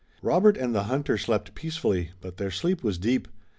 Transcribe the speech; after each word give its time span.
Robert 0.23 0.57
and 0.57 0.73
the 0.73 0.85
hunter 0.85 1.15
slept 1.15 1.53
peacefully, 1.53 2.09
but 2.21 2.37
their 2.37 2.49
sleep 2.49 2.83
was 2.83 2.97
deep. 2.97 3.27